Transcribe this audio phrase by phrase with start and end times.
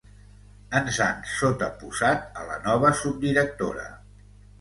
[0.77, 3.85] Ens han sotaposat a la nova subdirectora.